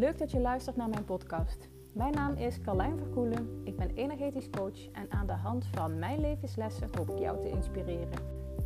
[0.00, 1.68] Leuk dat je luistert naar mijn podcast.
[1.92, 3.60] Mijn naam is Carlijn Verkoelen.
[3.64, 7.48] Ik ben energetisch coach en aan de hand van mijn levenslessen hoop ik jou te
[7.48, 8.18] inspireren.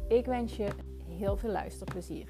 [0.09, 0.69] Ik wens je
[1.09, 2.29] heel veel luisterplezier.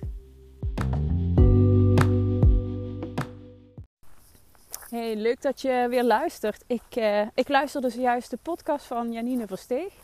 [4.90, 6.64] Hey, leuk dat je weer luistert.
[6.66, 9.94] Ik, uh, ik luisterde zojuist de podcast van Janine Versteeg.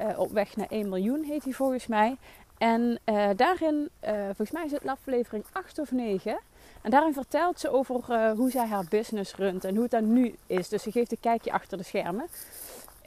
[0.00, 2.16] Uh, op weg naar 1 miljoen heet hij volgens mij.
[2.58, 3.88] En uh, daarin,
[4.24, 6.38] volgens mij is het aflevering 8 of 9.
[6.82, 10.12] En daarin vertelt ze over uh, hoe zij haar business runt en hoe het dan
[10.12, 10.68] nu is.
[10.68, 12.26] Dus ze geeft een kijkje achter de schermen.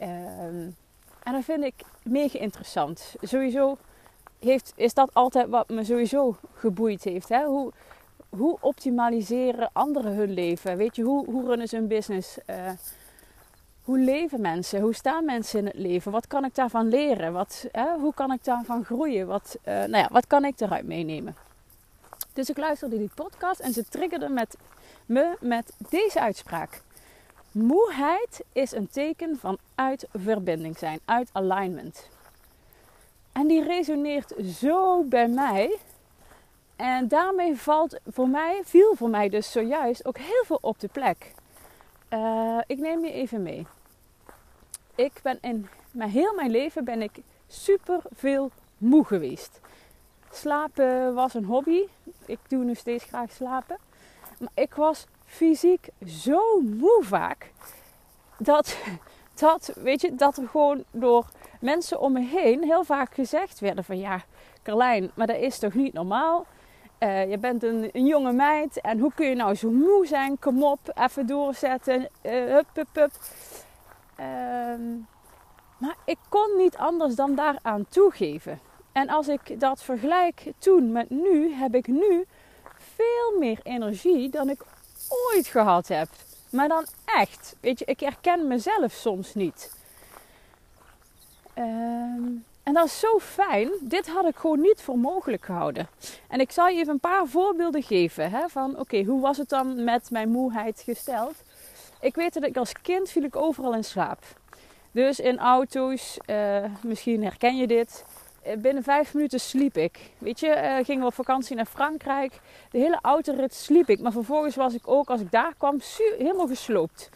[0.00, 0.08] Uh,
[1.22, 3.14] en dat vind ik mega interessant.
[3.20, 3.76] Sowieso
[4.38, 7.28] heeft, is dat altijd wat me sowieso geboeid heeft.
[7.28, 7.44] Hè?
[7.44, 7.72] Hoe,
[8.28, 10.76] hoe optimaliseren anderen hun leven?
[10.76, 12.38] Weet je, hoe, hoe runnen ze hun business?
[13.82, 14.80] Hoe leven mensen?
[14.80, 16.12] Hoe staan mensen in het leven?
[16.12, 17.32] Wat kan ik daarvan leren?
[17.32, 17.66] Wat,
[18.00, 19.26] hoe kan ik daarvan groeien?
[19.26, 21.36] Wat, nou ja, wat kan ik eruit meenemen?
[22.32, 24.56] Dus ik luisterde die podcast en ze triggerde met
[25.06, 26.82] me met deze uitspraak.
[27.50, 32.08] Moeheid is een teken van uit verbinding zijn, uit alignment.
[33.32, 35.76] En die resoneert zo bij mij.
[36.76, 40.88] En daarmee valt voor mij, viel voor mij dus zojuist ook heel veel op de
[40.88, 41.32] plek.
[42.12, 43.66] Uh, ik neem je even mee.
[44.94, 49.60] Ik ben in mijn heel mijn leven ben ik super veel moe geweest.
[50.30, 51.82] Slapen was een hobby.
[52.26, 53.76] Ik doe nu steeds graag slapen.
[54.38, 57.52] Maar ik was fysiek zo moe vaak.
[58.38, 58.76] Dat,
[59.40, 61.26] dat, weet je, dat er gewoon door
[61.60, 64.22] mensen om me heen heel vaak gezegd werden van ja,
[64.62, 66.46] Carlijn, maar dat is toch niet normaal?
[67.02, 70.38] Uh, je bent een, een, jonge meid en hoe kun je nou zo moe zijn?
[70.38, 72.08] Kom op, even doorzetten.
[72.22, 73.10] Uh, hup, hup, hup.
[74.20, 74.26] Uh,
[75.78, 78.60] maar ik kon niet anders dan daaraan toegeven.
[78.92, 82.24] En als ik dat vergelijk toen met nu, heb ik nu
[82.74, 84.62] veel meer energie dan ik
[85.08, 86.08] ooit gehad heb.
[86.50, 87.56] Maar dan echt.
[87.60, 89.76] Weet je, ik herken mezelf soms niet.
[91.58, 93.70] Um, en dat is zo fijn.
[93.80, 95.88] Dit had ik gewoon niet voor mogelijk gehouden.
[96.28, 98.30] En ik zal je even een paar voorbeelden geven.
[98.30, 101.34] Hè, van oké, hoe was het dan met mijn moeheid gesteld?
[102.00, 104.18] Ik weet dat ik als kind viel ik overal in slaap.
[104.90, 108.04] Dus in auto's, uh, misschien herken je dit.
[108.42, 109.98] Eh, binnen vijf minuten sliep ik.
[110.18, 112.40] Weet je, uh, gingen we op vakantie naar Frankrijk.
[112.70, 114.00] De hele autorit sliep ik.
[114.00, 115.80] Maar vervolgens was ik ook, als ik daar kwam,
[116.18, 117.10] helemaal gesloopt.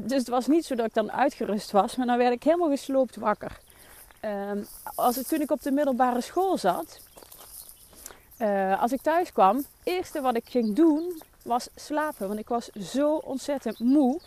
[0.00, 1.96] Dus het was niet zo dat ik dan uitgerust was.
[1.96, 3.58] Maar dan werd ik helemaal gesloopt wakker.
[4.20, 4.62] Ehm,
[4.94, 7.00] als ik, toen ik op de middelbare school zat.
[8.78, 9.56] als ik thuis kwam.
[9.56, 12.28] Het eerste wat ik ging doen was slapen.
[12.28, 14.20] Want ik was zo ontzettend moe.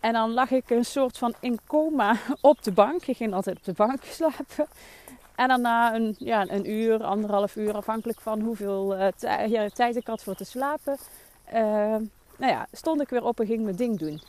[0.00, 3.06] En dan lag ik een soort van in coma op de bank.
[3.06, 4.66] Ik ging altijd op de bank slapen.
[5.34, 8.96] En dan na een, ja, een uur, anderhalf uur, afhankelijk van hoeveel
[9.46, 10.96] ja, tijd ik had voor te slapen,
[11.54, 11.96] uh,
[12.36, 14.20] nou ja, stond ik weer op en ging mijn ding doen.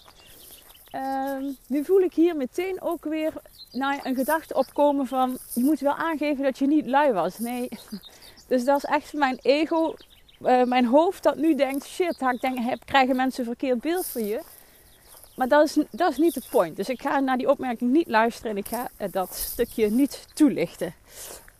[0.96, 3.34] Uh, nu voel ik hier meteen ook weer
[3.72, 7.40] nou, een gedachte opkomen van je moet wel aangeven dat je niet lui was.
[7.40, 7.70] Nee,
[8.48, 9.96] dus dat is echt mijn ego,
[10.42, 14.26] uh, mijn hoofd dat nu denkt shit, ik denk, krijgen mensen een verkeerd beeld van
[14.26, 14.42] je.
[15.36, 16.76] Maar dat is, dat is niet het point.
[16.76, 20.28] Dus ik ga naar die opmerking niet luisteren en ik ga uh, dat stukje niet
[20.34, 20.94] toelichten.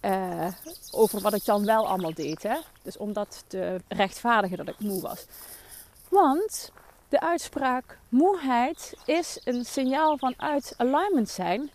[0.02, 0.48] Uh,
[0.92, 2.44] over wat ik dan wel allemaal deed.
[2.44, 2.58] Hè?
[2.82, 5.26] Dus om dat te rechtvaardigen dat ik moe was.
[6.10, 6.72] Want
[7.10, 11.72] de uitspraak moeheid is een signaal van uit alignment zijn.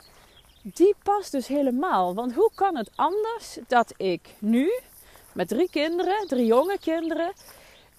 [0.62, 2.14] Die past dus helemaal.
[2.14, 4.72] Want hoe kan het anders dat ik nu
[5.32, 7.32] met drie kinderen, drie jonge kinderen,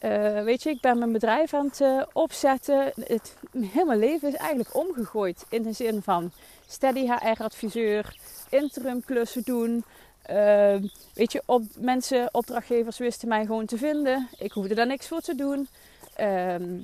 [0.01, 2.91] uh, weet je, ik ben mijn bedrijf aan het uh, opzetten.
[3.03, 3.35] Het,
[3.83, 5.45] mijn leven is eigenlijk omgegooid.
[5.49, 6.31] In de zin van
[6.67, 8.15] steady HR-adviseur,
[8.49, 9.83] interim klussen doen.
[10.29, 10.75] Uh,
[11.13, 14.27] weet je, op, mensen, opdrachtgevers wisten mij gewoon te vinden.
[14.37, 15.67] Ik hoefde daar niks voor te doen.
[16.15, 16.79] Ehm,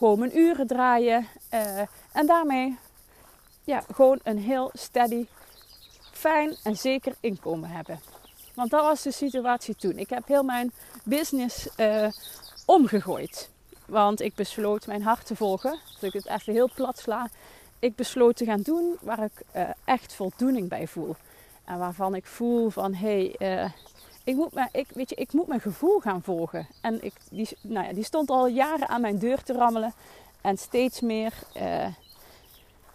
[0.00, 1.26] mijn uren draaien.
[2.12, 2.78] en daarmee
[3.68, 5.26] ja, gewoon een heel steady,
[6.12, 8.00] fijn en zeker inkomen hebben.
[8.54, 9.98] Want dat was de situatie toen.
[9.98, 10.72] Ik heb heel mijn
[11.04, 12.08] business uh,
[12.66, 13.50] omgegooid.
[13.86, 15.70] Want ik besloot mijn hart te volgen.
[15.70, 17.28] Als ik het even heel plat sla.
[17.78, 21.16] Ik besloot te gaan doen waar ik uh, echt voldoening bij voel.
[21.64, 23.72] En waarvan ik voel van hé, hey,
[24.28, 26.66] ik, moet mijn, ik, weet je, ik moet mijn gevoel gaan volgen.
[26.80, 29.92] En ik, die, nou ja, die stond al jaren aan mijn deur te rammelen.
[30.40, 31.32] En steeds meer,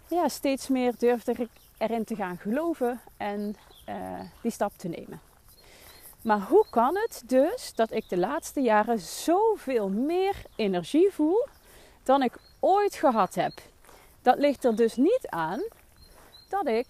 [0.08, 1.48] ja, steeds meer durfde ik
[1.78, 3.56] erin te gaan geloven en
[4.42, 5.20] die stap te nemen.
[6.22, 11.46] Maar hoe kan het dus dat ik de laatste jaren zoveel meer energie voel
[12.02, 13.52] dan ik ooit gehad heb?
[14.22, 15.62] Dat ligt er dus niet aan
[16.48, 16.86] dat ik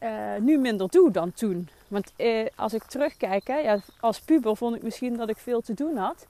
[0.00, 1.68] uh, nu minder doe dan toen.
[1.94, 5.60] Want uh, als ik terugkijk, hè, ja, als puber vond ik misschien dat ik veel
[5.60, 6.26] te doen had.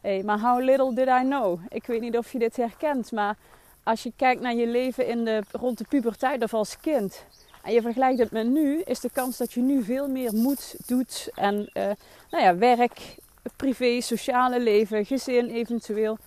[0.00, 1.60] Hey, maar how little did I know?
[1.68, 3.36] Ik weet niet of je dit herkent, maar
[3.82, 7.24] als je kijkt naar je leven in de, rond de puberteit of als kind
[7.66, 10.74] en je vergelijkt het met nu, is de kans dat je nu veel meer moet,
[10.86, 11.90] doet en uh,
[12.30, 13.16] nou ja, werk,
[13.56, 16.18] privé, sociale leven, gezin eventueel.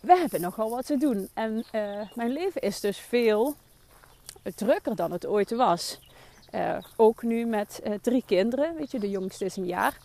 [0.00, 1.28] We hebben nogal wat te doen.
[1.34, 3.54] En uh, mijn leven is dus veel
[4.54, 5.98] drukker dan het ooit was.
[6.54, 8.74] Uh, ook nu met drie kinderen.
[8.76, 9.98] Weet je, de jongste is een jaar.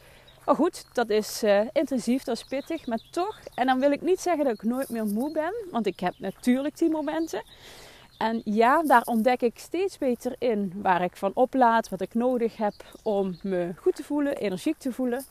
[0.45, 3.39] Maar goed, dat is uh, intensief, dat is pittig, maar toch.
[3.55, 6.13] En dan wil ik niet zeggen dat ik nooit meer moe ben, want ik heb
[6.17, 7.43] natuurlijk die momenten.
[8.17, 12.57] En ja, daar ontdek ik steeds beter in waar ik van oplaad, wat ik nodig
[12.57, 12.73] heb
[13.03, 15.25] om me goed te voelen, energiek te voelen.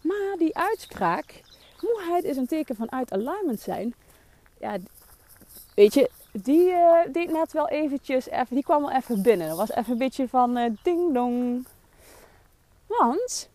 [0.00, 1.40] Maar die uitspraak,
[1.80, 3.94] moeheid is een teken van uit alignment zijn.
[4.60, 4.76] Ja,
[5.74, 6.10] weet je,
[6.42, 6.70] die
[7.14, 9.48] uh, net wel eventjes, even, die kwam wel even binnen.
[9.48, 11.66] Dat was even een beetje van uh, ding dong.
[12.86, 13.48] Want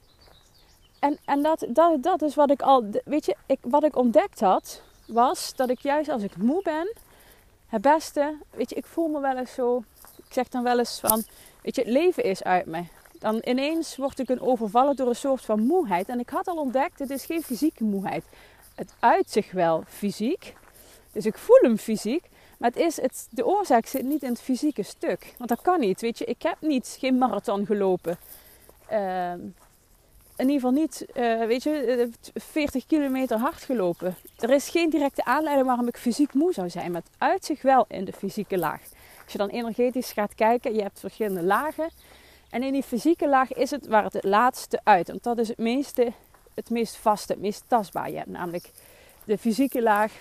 [1.00, 4.40] en, en dat, dat, dat is wat ik al, weet je, ik, wat ik ontdekt
[4.40, 6.94] had, was dat ik juist als ik moe ben,
[7.68, 9.84] het beste, weet je, ik voel me wel eens zo,
[10.18, 11.24] ik zeg dan wel eens van,
[11.62, 12.84] weet je, het leven is uit me.
[13.20, 16.10] Dan ineens word ik een overvallen door een soort van moeheid.
[16.10, 18.24] En ik had al ontdekt, het is geen fysieke moeheid.
[18.76, 20.54] Het uit zich wel fysiek,
[21.12, 22.24] dus ik voel hem fysiek,
[22.60, 25.34] maar het is het, de oorzaak zit niet in het fysieke stuk.
[25.38, 28.18] Want dat kan niet, weet je, ik heb niet, geen marathon gelopen.
[28.92, 34.16] Uh, in ieder geval niet, uh, weet je, 40 kilometer hard gelopen.
[34.38, 36.92] Er is geen directe aanleiding waarom ik fysiek moe zou zijn.
[36.92, 38.82] Maar het uit zich wel in de fysieke laag.
[39.24, 41.90] Als je dan energetisch gaat kijken, je hebt verschillende lagen.
[42.50, 45.08] En in die fysieke laag is het waar het het laatste uit.
[45.08, 46.14] Want dat is het meeste,
[46.54, 48.10] het meest vaste, het meest tastbaar.
[48.10, 48.72] Je hebt namelijk
[49.24, 50.14] de fysieke laag,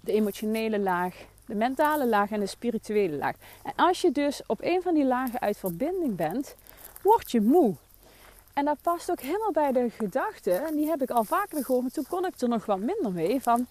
[0.00, 1.14] de emotionele laag,
[1.48, 3.34] de mentale laag en de spirituele laag.
[3.62, 6.54] En als je dus op een van die lagen uit verbinding bent,
[7.02, 7.74] word je moe.
[8.52, 11.82] En dat past ook helemaal bij de gedachte, en die heb ik al vaker gehoord,
[11.82, 13.42] maar toen kon ik er nog wat minder mee.
[13.42, 13.66] Van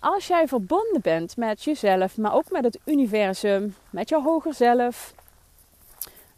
[0.00, 5.14] als jij verbonden bent met jezelf, maar ook met het universum, met jouw hoger zelf,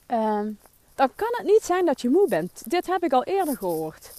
[0.07, 0.51] ehm,
[0.95, 2.63] dan kan het niet zijn dat je moe bent.
[2.71, 4.13] Dit heb ik al eerder gehoord.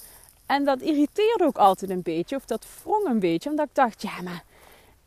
[0.46, 4.02] En dat irriteerde ook altijd een beetje, of dat wrong een beetje, omdat ik dacht,
[4.02, 4.44] ja, maar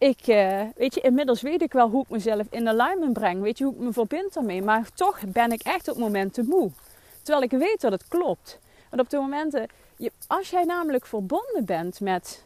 [0.02, 3.42] ik, uh, weet je, inmiddels weet ik wel hoe ik mezelf in alignment breng.
[3.42, 4.62] Weet je, hoe ik me verbind daarmee.
[4.62, 6.70] Maar toch ben ik echt op momenten moe.
[7.22, 8.58] Terwijl ik weet dat het klopt.
[8.90, 9.66] Want op de momenten,
[9.96, 12.44] je, als jij namelijk verbonden bent met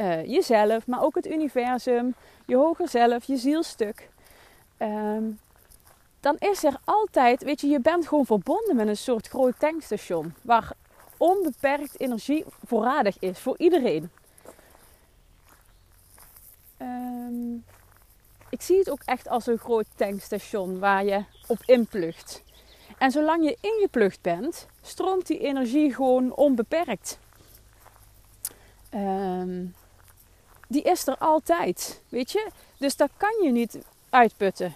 [0.00, 2.14] uh, jezelf, maar ook het universum,
[2.46, 4.08] je hoger zelf, je zielstuk,
[4.78, 5.38] um,
[6.20, 10.34] dan is er altijd, weet je, je bent gewoon verbonden met een soort groot tankstation
[10.42, 10.72] waar
[11.16, 14.10] onbeperkt energie voorradig is voor iedereen.
[16.82, 17.64] Um,
[18.50, 22.42] ik zie het ook echt als een groot tankstation waar je op inplucht.
[22.98, 27.18] En zolang je ingeplucht bent, stroomt die energie gewoon onbeperkt.
[28.94, 29.74] Um,
[30.68, 32.48] die is er altijd, weet je?
[32.76, 33.78] Dus dat kan je niet
[34.10, 34.74] uitputten.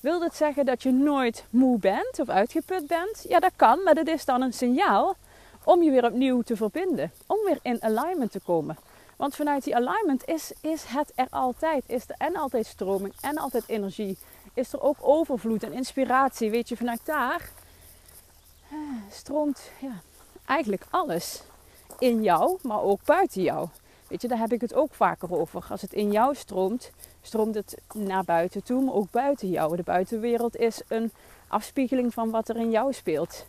[0.00, 3.24] Wil dat zeggen dat je nooit moe bent of uitgeput bent?
[3.28, 5.16] Ja, dat kan, maar dat is dan een signaal
[5.64, 7.12] om je weer opnieuw te verbinden.
[7.26, 8.78] Om weer in alignment te komen.
[9.18, 11.84] Want vanuit die alignment is, is het er altijd.
[11.86, 14.16] Is er en altijd stroming en altijd energie
[14.54, 16.50] is er ook overvloed en inspiratie.
[16.50, 17.50] Weet je, vanuit daar
[18.70, 18.78] eh,
[19.10, 20.00] stroomt ja,
[20.46, 21.42] eigenlijk alles
[21.98, 23.68] in jou, maar ook buiten jou.
[24.08, 25.66] Weet je, daar heb ik het ook vaker over.
[25.70, 26.90] Als het in jou stroomt,
[27.22, 29.76] stroomt het naar buiten toe, maar ook buiten jou.
[29.76, 31.12] De buitenwereld is een
[31.48, 33.46] afspiegeling van wat er in jou speelt.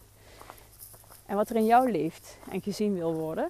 [1.25, 3.49] En wat er in jou leeft en gezien wil worden.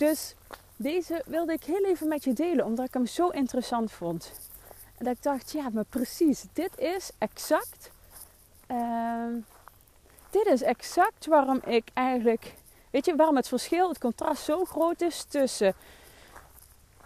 [0.00, 0.34] Dus
[0.76, 4.32] deze wilde ik heel even met je delen, omdat ik hem zo interessant vond.
[4.98, 7.90] En dat ik dacht, ja, maar precies, dit is exact.
[8.70, 9.26] Uh,
[10.30, 12.54] dit is exact waarom ik eigenlijk.
[12.90, 15.74] Weet je, waarom het verschil, het contrast zo groot is tussen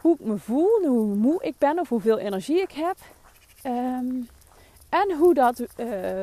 [0.00, 2.96] hoe ik me voel, hoe moe ik ben of hoeveel energie ik heb.
[3.64, 4.28] Um,
[4.88, 6.22] en hoe dat uh,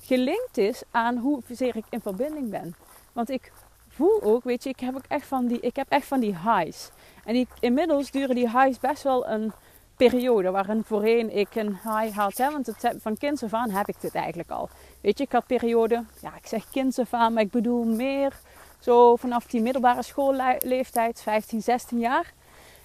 [0.00, 2.74] gelinkt is aan hoezeer ik in verbinding ben.
[3.12, 3.52] Want ik
[3.96, 6.36] voel ook, weet je, ik heb ook echt van die, ik heb echt van die
[6.44, 6.90] highs.
[7.24, 9.52] En die, inmiddels duren die highs best wel een
[9.96, 12.36] periode waarin voorheen ik een high had.
[12.36, 12.50] Hè?
[12.50, 14.68] Want van kinds af aan heb ik dit eigenlijk al.
[15.00, 18.32] Weet je, ik had periode, ja ik zeg kinds af aan, maar ik bedoel meer
[18.78, 22.32] zo vanaf die middelbare schoolleeftijd, 15, 16 jaar.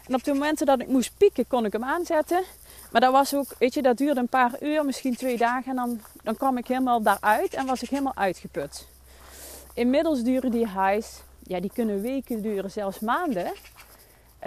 [0.07, 2.43] En op de momenten dat ik moest pieken, kon ik hem aanzetten.
[2.91, 5.69] Maar dat was ook, weet je, dat duurde een paar uur, misschien twee dagen.
[5.69, 8.87] En dan, dan kwam ik helemaal daaruit en was ik helemaal uitgeput.
[9.73, 13.51] Inmiddels duren die highs, ja, die kunnen weken duren, zelfs maanden.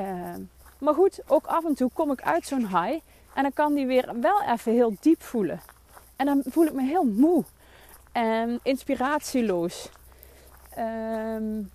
[0.01, 0.35] Uh,
[0.79, 3.05] maar goed, ook af en toe kom ik uit zo'n high
[3.35, 5.61] en dan kan die weer wel even heel diep voelen.
[6.17, 7.45] En dan voel ik me heel moe
[8.13, 9.91] en inspiratieloos.
[10.79, 11.71] Um,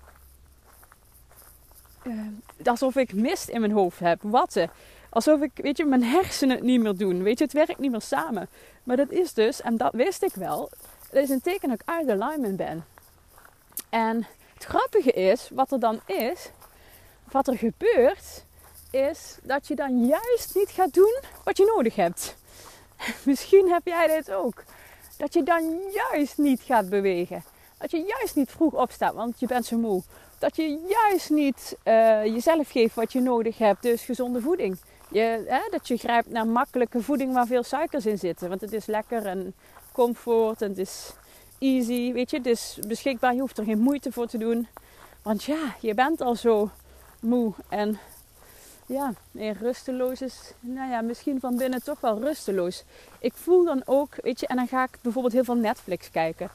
[2.04, 2.28] uh,
[2.64, 4.70] alsof ik mist in mijn hoofd heb, watten.
[5.10, 7.24] Alsof ik, weet je, mijn hersenen het niet meer doen.
[7.24, 8.50] Weet je, het werkt niet meer samen.
[8.84, 10.70] Maar dat is dus, en dat wist ik wel,
[11.12, 12.86] dat is een teken dat ik uit alignment ben.
[13.90, 16.50] En het grappige is, wat er dan is,
[17.32, 18.46] wat er gebeurt,
[18.92, 22.36] is dat je dan juist niet gaat doen wat je nodig hebt.
[23.26, 24.64] Misschien heb jij dit ook.
[25.18, 27.44] Dat je dan juist niet gaat bewegen.
[27.78, 30.04] Dat je juist niet vroeg opstaat, want je bent zo moe.
[30.40, 34.78] Dat je juist niet uh, jezelf geeft wat je nodig hebt, dus gezonde voeding.
[35.12, 38.50] Je, hè, dat je grijpt naar makkelijke voeding waar veel suikers in zitten.
[38.50, 39.56] Want het is lekker en
[39.92, 41.14] comfort en het is
[41.60, 42.14] easy.
[42.14, 43.34] Weet je, het is beschikbaar.
[43.34, 44.68] Je hoeft er geen moeite voor te doen.
[45.22, 46.70] Want ja, je bent al zo
[47.20, 48.00] moe en
[48.86, 52.84] ja, meer rusteloos is, nou ja, misschien van binnen toch wel rusteloos.
[53.20, 56.50] Ik voel dan ook, weet je, en dan ga ik bijvoorbeeld heel veel Netflix kijken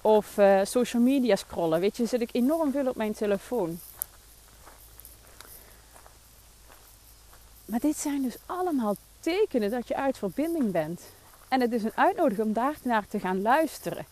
[0.00, 1.80] of uh, social media scrollen.
[1.80, 3.78] Weet je, zit ik enorm veel op mijn telefoon.
[7.64, 11.02] Maar dit zijn dus allemaal tekenen dat je uit verbinding bent.
[11.48, 14.06] En het is een uitnodiging om daar naar te gaan luisteren.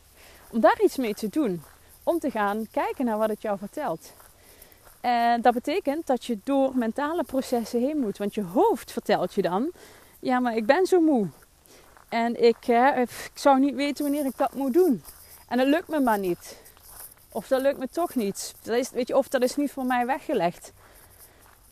[0.50, 1.62] Om daar iets mee te doen.
[2.02, 4.12] Om te gaan kijken naar wat het jou vertelt.
[5.00, 8.18] En dat betekent dat je door mentale processen heen moet.
[8.18, 9.70] Want je hoofd vertelt je dan:
[10.18, 11.28] ja, maar ik ben zo moe.
[12.08, 15.02] En ik, ik zou niet weten wanneer ik dat moet doen.
[15.48, 16.56] En dat lukt me maar niet.
[17.28, 18.54] Of dat lukt me toch niet.
[18.62, 20.72] Dat is, weet je, of dat is niet voor mij weggelegd.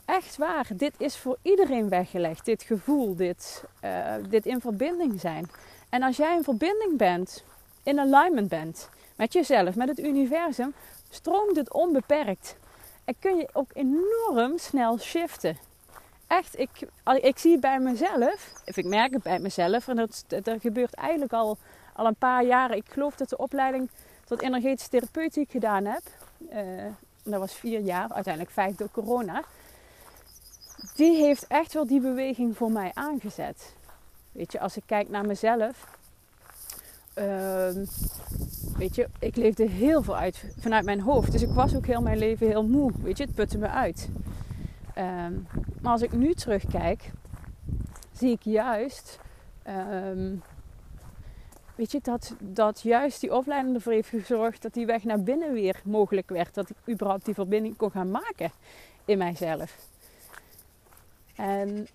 [0.05, 2.45] Echt waar, dit is voor iedereen weggelegd.
[2.45, 5.51] Dit gevoel, dit, uh, dit in verbinding zijn.
[5.89, 7.45] En als jij in verbinding bent,
[7.85, 10.75] in alignment bent met jezelf, met het universum,
[11.11, 12.57] stroomt het onbeperkt.
[13.05, 15.59] En kun je ook enorm snel shiften.
[16.27, 16.71] Echt, ik,
[17.21, 21.33] ik zie bij mezelf, of ik merk het bij mezelf, en dat, dat gebeurt eigenlijk
[21.33, 21.59] al,
[21.93, 22.77] al een paar jaren.
[22.77, 23.91] Ik geloof dat de opleiding
[24.25, 26.03] tot energetische therapeutiek gedaan heb.
[26.53, 26.85] Uh,
[27.23, 29.43] dat was vier jaar, uiteindelijk vijf door corona.
[30.95, 33.75] Die heeft echt wel die beweging voor mij aangezet.
[34.33, 35.87] Weet je, als ik kijk naar mezelf.
[37.19, 37.69] Uh,
[38.77, 41.33] Weet je, ik leefde heel veel uit vanuit mijn hoofd.
[41.33, 42.93] Dus ik was ook heel mijn leven heel moe.
[43.03, 44.09] Weet je, het putte me uit.
[44.95, 45.33] Ehm,
[45.81, 47.11] maar als ik nu terugkijk,
[48.13, 49.19] zie ik juist.
[50.03, 50.43] Um,
[51.75, 55.53] weet je, dat, dat juist die opleiding ervoor heeft gezorgd dat die weg naar binnen
[55.53, 56.55] weer mogelijk werd.
[56.55, 58.51] Dat ik überhaupt die verbinding kon gaan maken
[59.05, 59.77] in mijzelf.
[61.37, 61.87] En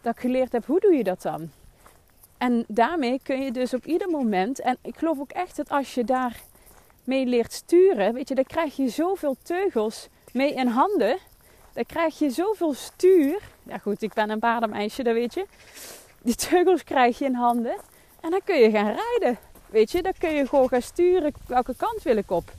[0.00, 1.50] dat ik geleerd heb, hoe doe je dat dan?
[2.38, 5.94] En daarmee kun je dus op ieder moment, en ik geloof ook echt dat als
[5.94, 6.40] je daar
[7.04, 11.18] mee leert sturen, weet je, dan krijg je zoveel teugels mee in handen.
[11.72, 13.42] Dan krijg je zoveel stuur.
[13.62, 15.46] Ja goed, ik ben een paardenmeisje, dat weet je.
[16.22, 17.76] Die teugels krijg je in handen.
[18.20, 19.38] En dan kun je gaan rijden.
[19.66, 22.52] Weet je, dan kun je gewoon gaan sturen welke kant wil ik op.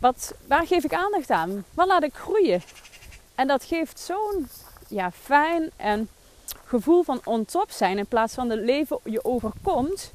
[0.00, 1.64] Wat, waar geef ik aandacht aan?
[1.74, 2.62] Wat laat ik groeien?
[3.34, 4.48] En dat geeft zo'n
[4.88, 6.08] ja, fijn en
[6.64, 10.12] gevoel van on top zijn in plaats van het leven je overkomt,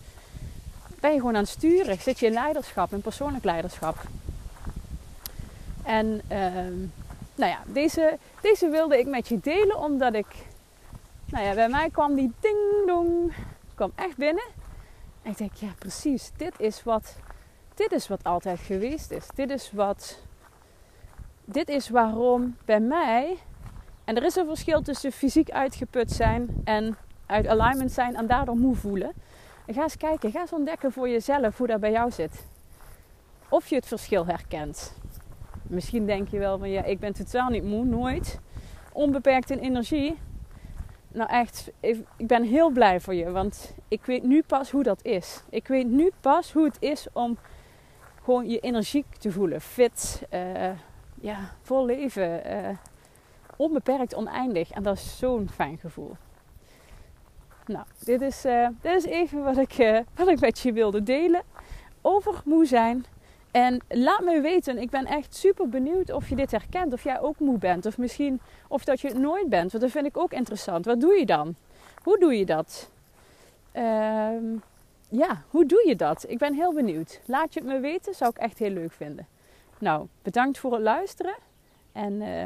[1.00, 2.02] ben je gewoon aan het sturen.
[2.02, 3.98] Zit je in leiderschap, in persoonlijk leiderschap.
[5.84, 6.74] En ehm,
[7.36, 10.28] nou ja, deze, deze wilde ik met je delen omdat ik,
[11.26, 13.34] nou ja, bij mij kwam die ding dong,
[13.76, 14.46] kwam echt binnen.
[15.22, 17.16] En ik denk, ja precies, dit is wat,
[17.76, 19.28] dit is wat altijd geweest is.
[19.36, 20.20] Dit is wat,
[21.46, 23.38] dit is waarom bij mij
[24.12, 28.58] en er is een verschil tussen fysiek uitgeput zijn en uit alignment zijn en daardoor
[28.58, 29.12] moe voelen.
[29.66, 32.48] En ga eens kijken, ga eens ontdekken voor jezelf hoe dat bij jou zit.
[33.50, 34.96] Of je het verschil herkent.
[35.64, 38.40] Misschien denk je wel van ja, ik ben totaal niet moe, nooit.
[38.92, 40.18] Onbeperkt in energie.
[41.08, 41.72] Nou echt,
[42.18, 45.44] ik ben heel blij voor je, want ik weet nu pas hoe dat is.
[45.50, 47.38] Ik weet nu pas hoe het is om
[48.24, 49.62] gewoon je energiek te voelen.
[49.62, 50.70] Fit, uh,
[51.22, 52.52] ja, vol leven.
[52.52, 52.70] Uh,
[53.62, 54.72] onbeperkt oneindig.
[54.72, 56.16] En dat is zo'n fijn gevoel.
[57.66, 61.04] Nou, dit is, uh, dit is even wat ik, uh, wat ik met je wilde
[61.04, 61.42] delen.
[62.02, 63.06] Over moe zijn.
[63.52, 66.94] En laat me weten, ik ben echt super benieuwd of je dit herkent.
[66.94, 67.86] Of jij ook moe bent.
[67.86, 69.72] Of misschien of dat je het nooit bent.
[69.72, 70.86] Want dat vind ik ook interessant.
[70.86, 71.56] Wat doe je dan?
[72.04, 72.90] Hoe doe je dat?
[73.72, 74.56] Ehm,
[75.10, 76.26] ja, hoe doe je dat?
[76.28, 77.20] Ik ben heel benieuwd.
[77.26, 79.28] Laat je het me weten, zou ik echt heel leuk vinden.
[79.80, 81.36] Nou, bedankt voor het luisteren.
[81.92, 82.46] En uh,